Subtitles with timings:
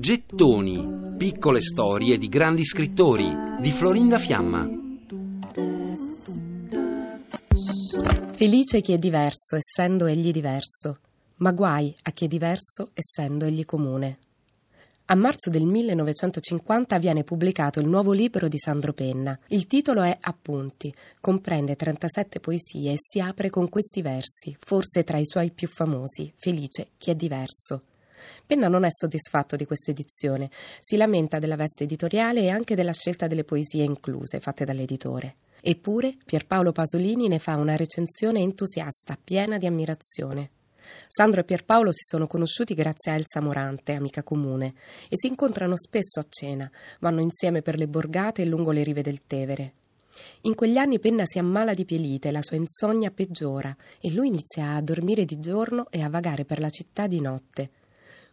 [0.00, 4.66] Gettoni, piccole storie di grandi scrittori di Florinda Fiamma.
[8.32, 11.00] Felice chi è diverso, essendo egli diverso,
[11.36, 14.16] ma guai a chi è diverso, essendo egli comune.
[15.08, 19.38] A marzo del 1950 viene pubblicato il nuovo libro di Sandro Penna.
[19.48, 25.18] Il titolo è Appunti, comprende 37 poesie e si apre con questi versi, forse tra
[25.18, 27.82] i suoi più famosi, Felice chi è diverso.
[28.46, 30.48] Penna non è soddisfatto di questa edizione,
[30.80, 35.34] si lamenta della veste editoriale e anche della scelta delle poesie incluse fatte dall'editore.
[35.60, 40.50] Eppure Pierpaolo Pasolini ne fa una recensione entusiasta, piena di ammirazione.
[41.08, 44.74] Sandro e Pierpaolo si sono conosciuti grazie a Elsa Morante, amica comune,
[45.08, 46.70] e si incontrano spesso a cena,
[47.00, 49.72] vanno insieme per le borgate e lungo le rive del Tevere.
[50.42, 54.74] In quegli anni Penna si ammala di pielite, la sua insonnia peggiora e lui inizia
[54.74, 57.70] a dormire di giorno e a vagare per la città di notte.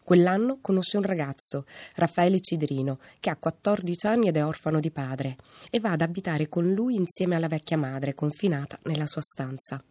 [0.04, 1.66] Quell'anno conosce un ragazzo,
[1.96, 5.38] Raffaele Cidrino, che ha 14 anni ed è orfano di padre,
[5.70, 9.82] e va ad abitare con lui insieme alla vecchia madre, confinata nella sua stanza.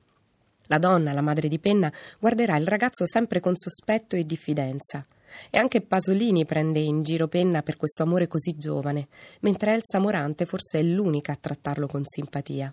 [0.70, 5.04] La donna, la madre di Penna, guarderà il ragazzo sempre con sospetto e diffidenza.
[5.50, 9.08] E anche Pasolini prende in giro Penna per questo amore così giovane,
[9.40, 12.72] mentre Elsa Morante forse è l'unica a trattarlo con simpatia.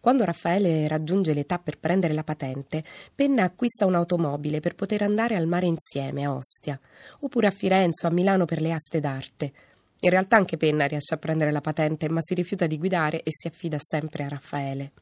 [0.00, 5.46] Quando Raffaele raggiunge l'età per prendere la patente, Penna acquista un'automobile per poter andare al
[5.46, 6.78] mare insieme a Ostia,
[7.20, 9.52] oppure a Firenze o a Milano per le aste d'arte.
[10.00, 13.30] In realtà anche Penna riesce a prendere la patente, ma si rifiuta di guidare e
[13.30, 14.92] si affida sempre a Raffaele.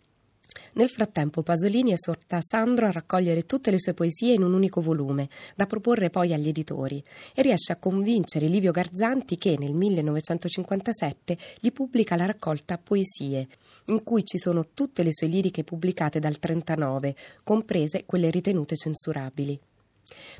[0.74, 5.28] Nel frattempo Pasolini esorta Sandro a raccogliere tutte le sue poesie in un unico volume,
[5.54, 7.02] da proporre poi agli editori,
[7.34, 13.48] e riesce a convincere Livio Garzanti che nel 1957 gli pubblica la raccolta Poesie,
[13.86, 17.14] in cui ci sono tutte le sue liriche pubblicate dal 39,
[17.44, 19.58] comprese quelle ritenute censurabili.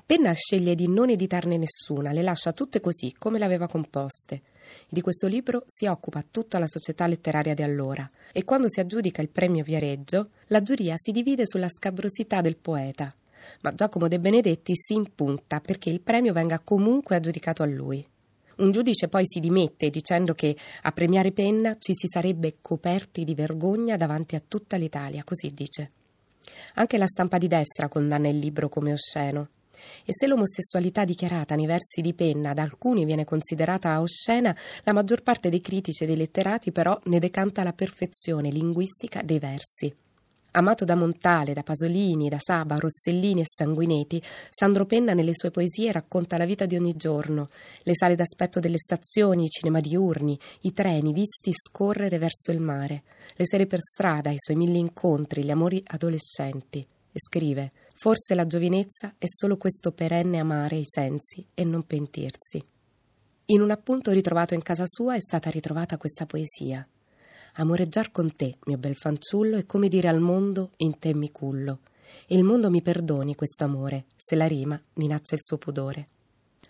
[0.05, 4.43] Penna sceglie di non editarne nessuna, le lascia tutte così come le aveva composte.
[4.89, 9.22] Di questo libro si occupa tutta la società letteraria di allora e quando si aggiudica
[9.22, 13.11] il premio Viareggio, la giuria si divide sulla scabrosità del poeta.
[13.62, 18.06] Ma Giacomo De Benedetti si impunta perché il premio venga comunque aggiudicato a lui.
[18.59, 23.34] Un giudice poi si dimette dicendo che a premiare Penna ci si sarebbe coperti di
[23.34, 25.91] vergogna davanti a tutta l'Italia, così dice.
[26.75, 29.48] Anche la stampa di destra condanna il libro come osceno.
[30.04, 35.22] E se l'omosessualità dichiarata nei versi di penna da alcuni viene considerata oscena, la maggior
[35.22, 39.92] parte dei critici e dei letterati però ne decanta la perfezione linguistica dei versi.
[40.55, 45.91] Amato da Montale, da Pasolini, da Saba, Rossellini e Sanguineti, Sandro Penna nelle sue poesie
[45.91, 47.49] racconta la vita di ogni giorno,
[47.83, 53.03] le sale d'aspetto delle stazioni, i cinema diurni, i treni visti scorrere verso il mare,
[53.35, 56.81] le sere per strada, i suoi mille incontri, gli amori adolescenti.
[56.81, 62.63] E scrive: Forse la giovinezza è solo questo perenne amare i sensi e non pentirsi.
[63.47, 66.87] In un appunto ritrovato in casa sua è stata ritrovata questa poesia.
[67.55, 71.81] Amoreggiar con te, mio bel fanciullo, è come dire al mondo in te mi cullo.
[72.27, 76.07] E il mondo mi perdoni quest'amore, se la rima minaccia il suo pudore.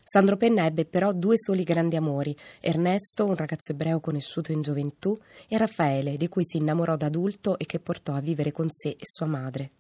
[0.02, 5.16] Sandro Penna ebbe però due soli grandi amori, Ernesto, un ragazzo ebreo conosciuto in gioventù,
[5.46, 8.88] e Raffaele, di cui si innamorò da adulto e che portò a vivere con sé
[8.90, 9.70] e sua madre.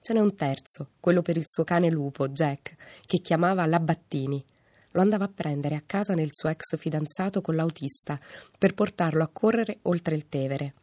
[0.00, 4.42] Ce n'è un terzo, quello per il suo cane lupo, Jack, che chiamava Labattini.
[4.92, 8.18] Lo andava a prendere a casa nel suo ex fidanzato con l'autista
[8.58, 10.74] per portarlo a correre oltre il Tevere.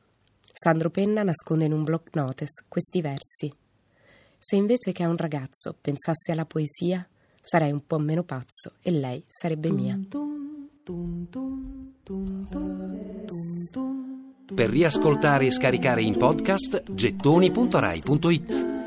[0.54, 3.52] Sandro Penna nasconde in un block notice questi versi.
[4.38, 7.08] Se invece che a un ragazzo pensassi alla poesia,
[7.42, 10.00] sarei un po' meno pazzo e lei sarebbe mia.
[14.56, 18.79] Per riascoltare e scaricare in podcast gettoni.rai.it